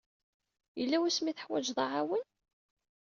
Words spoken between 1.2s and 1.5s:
ay